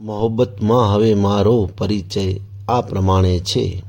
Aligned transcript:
મોહબ્બતમાં 0.00 0.92
હવે 0.92 1.14
મારો 1.14 1.70
પરિચય 1.78 2.34
આ 2.68 2.80
પ્રમાણે 2.80 3.38
છે. 3.38 3.82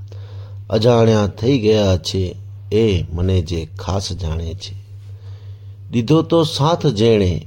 અજાણ્યા 0.69 1.27
થઈ 1.27 1.59
ગયા 1.59 1.97
છે 1.97 2.35
એ 2.71 3.03
મને 3.13 3.41
જે 3.41 3.65
ખાસ 3.79 4.13
જાણે 4.13 4.53
છે. 4.53 4.75
દીધો 5.91 6.21
તો 6.21 6.43
સાથ 6.43 6.87
જેણે, 6.87 7.45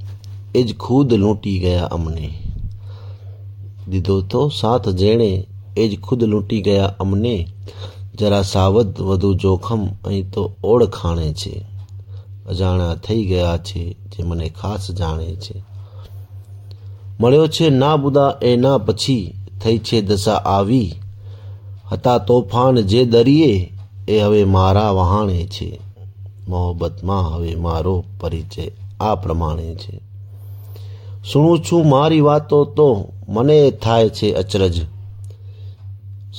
એ 0.54 0.62
જ 0.62 0.76
ખુદ 0.76 1.14
લૂંટી 1.14 1.58
ગયા 1.58 1.84
અમને. 1.84 2.38
દીધો 3.88 4.20
તો 4.20 4.48
સાથ 4.48 4.88
જેણે, 4.88 5.46
એ 5.76 5.88
જ 5.88 6.00
ખુદ 6.00 6.24
લૂંટી 6.24 6.62
ગયા 6.62 6.94
અમને. 7.00 7.48
જરા 8.18 8.42
સાવધ 8.42 9.00
વધુ 9.00 9.34
જોખમ 9.34 9.86
અહીં 9.86 10.30
તો 10.30 10.54
ઓળખાણે 10.64 11.32
છે. 11.32 11.64
અજાણ્યા 12.46 12.94
થઈ 12.94 13.24
ગયા 13.24 13.56
છે 13.56 13.92
જે 13.92 14.22
મને 14.22 14.48
ખાસ 14.48 14.90
જાણે 14.90 15.36
છે. 15.36 15.73
મળ્યો 17.20 17.46
છે, 17.46 17.70
ના 17.70 17.96
બુદા 17.96 18.34
એના 18.42 18.78
પછી 18.78 19.34
થઈ 19.62 19.78
છે 19.78 20.00
દશા 20.00 20.34
આવી. 20.34 20.92
હતા 21.92 22.18
તોફાન 22.18 22.76
જે 22.76 23.04
દરિયે 23.04 23.72
એ 24.08 24.20
હવે 24.20 24.44
મારા 24.44 24.90
વહાણે 24.90 25.46
છે. 25.46 25.80
મોહબ્બતમાં 26.48 27.34
હવે 27.34 27.54
મારો 27.54 28.04
પરિચય 28.20 28.70
આ 29.00 29.14
પ્રમાણે 29.14 29.74
છે. 29.74 30.00
સુણું 31.32 31.58
છું 31.58 31.88
મારી 31.88 32.20
વાતો 32.20 32.64
તો 32.64 33.08
મને 33.28 33.70
થાય 33.70 34.08
છે 34.08 34.32
અચરજ. 34.32 34.80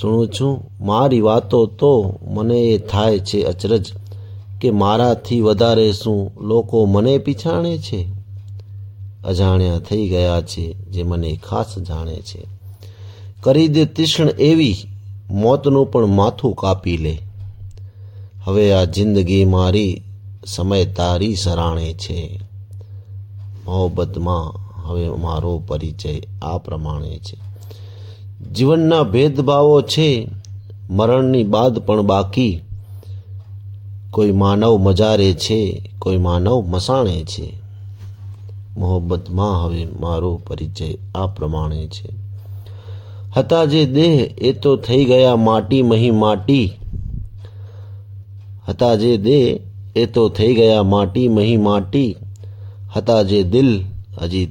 સુણું 0.01 0.27
છું 0.27 0.61
મારી 0.81 1.21
વાતો 1.21 1.65
તો 1.65 2.13
મને 2.27 2.59
એ 2.59 2.77
થાય 2.77 3.19
છે 3.19 3.43
અચરજ 3.43 3.93
કે 4.61 4.71
મારાથી 4.71 5.41
વધારે 5.41 5.91
શું 5.91 6.31
લોકો 6.41 6.85
મને 6.85 7.17
પીછાણે 7.17 7.77
છે? 7.77 8.14
અજાણ્યા 9.25 9.79
થઈ 9.79 10.09
ગયા 10.09 10.41
છે, 10.41 10.73
જે 10.73 11.03
મને 11.03 11.39
ખાસ 11.49 11.79
જાણે 11.79 12.15
છે. 12.15 12.45
કરી 13.41 13.67
દે 13.67 13.85
તીક્ષ્ણ 13.85 14.29
એવી 14.29 14.75
મોતનું 15.29 15.91
પણ 15.91 16.05
માથું 16.05 16.55
કાપી 16.55 16.97
લે. 16.97 17.19
હવે 18.43 18.73
આ 18.73 18.83
જિંદગી 18.83 19.45
મારી 19.45 20.01
સમય 20.45 20.85
તારી 20.85 21.35
સરાણે 21.35 21.93
છે. 21.93 22.39
મોહબ્બતમાં 23.65 24.65
હવે 24.87 25.09
મારો 25.09 25.63
પરિચય 25.67 26.21
આ 26.41 26.57
પ્રમાણે 26.57 27.19
છે. 27.19 27.45
જીવનના 28.53 29.03
ભેદભાવો 29.03 29.81
છે, 29.81 30.27
મરણની 30.89 31.43
બાદ 31.43 31.79
પણ 31.79 32.01
બાકી. 32.01 32.61
કોઈ 34.11 34.31
માનવ 34.31 34.77
મજારે 34.77 35.33
છે, 35.33 35.91
કોઈ 35.99 36.17
માનવ 36.17 36.67
મસાણે 36.67 37.23
છે. 37.23 37.64
મોહબ્બતમાં 38.77 39.63
હવે 39.63 39.87
મારો 39.99 40.41
પરિચય 40.47 40.93
આ 41.15 41.27
પ્રમાણે 41.27 41.87
છે. 41.87 42.25
હતા 43.37 43.65
જે 43.65 43.85
દેહ, 43.85 44.29
એ 44.37 44.53
તો 44.53 44.75
થઈ 44.75 45.05
ગયા 45.05 45.35
માટી 45.35 45.81
મહી 45.81 46.11
માટી. 46.11 46.73
હતા 48.67 48.95
જે 48.95 49.17
દેહ, 49.17 49.59
એ 49.95 50.05
તો 50.05 50.29
થઈ 50.29 50.55
ગયા 50.55 50.83
માટી 50.83 51.27
મહી 51.27 51.57
માટી. 51.57 52.15
હતા 52.95 53.21
જે 53.21 53.43
દિલ, 53.43 53.83
હજી 54.21 54.47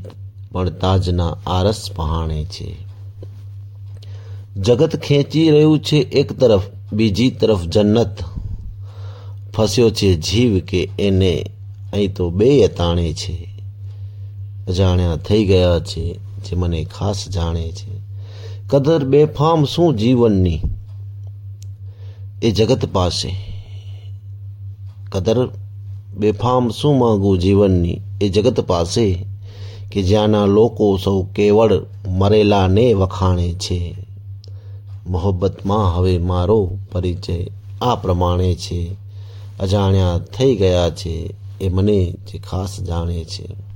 પણ 0.52 0.70
તાજના 0.70 1.36
આરસ 1.46 1.90
પહાણે 1.96 2.44
છે. 2.44 2.76
જગત 4.56 4.96
ખેંચી 4.96 5.50
રહ્યું 5.50 5.78
છે 5.78 5.96
એક 5.96 6.40
તરફ, 6.40 6.62
બીજી 6.92 7.30
તરફ 7.30 7.64
જન્નત. 7.64 8.16
ફસ્યો 9.54 9.90
છે 9.90 10.14
જીવ 10.14 10.58
કે 10.58 10.88
એને 10.98 11.44
અહીં 11.92 12.14
તો 12.14 12.30
બે 12.30 12.64
અતાણે 12.64 13.12
છે. 13.12 13.53
અજાણ્યા 14.68 15.16
થઈ 15.16 15.44
ગયા 15.44 15.80
છે, 15.80 16.14
જે 16.14 16.56
મને 16.56 16.84
ખાસ 16.84 17.28
જાણે 17.28 17.72
છે. 17.72 18.04
કદર 18.68 19.04
બેફામ 19.04 19.64
શું 19.64 19.96
જીવનની? 19.96 20.60
એ 22.42 22.50
જગત 22.50 22.92
પાસે. 22.92 23.34
કદર 25.12 25.48
બેફામ 26.16 26.70
શું 26.70 26.98
માગું 26.98 27.38
જીવનની? 27.38 28.00
એ 28.20 28.28
જગત 28.28 28.60
પાસે 28.60 29.26
કે 29.92 30.02
જ્યાંના 30.02 30.44
લોકો 30.44 30.96
સૌ 30.96 31.22
કેવળ 31.22 31.86
મરેલાને 32.08 32.92
વખાણે 32.92 33.52
છે. 33.52 33.94
મોહબ્બતમાં 35.06 35.96
હવે 35.96 36.18
મારો 36.18 36.78
પરિચય 36.92 37.46
આ 37.82 37.94
પ્રમાણે 37.94 38.54
છે. 38.54 38.96
અજાણ્યા 39.60 40.18
થઈ 40.18 40.56
ગયા 40.56 40.90
છે, 40.90 41.34
એ 41.60 41.68
મને 41.68 42.14
જે 42.32 42.38
ખાસ 42.38 42.80
જાણે 42.80 43.24
છે. 43.24 43.73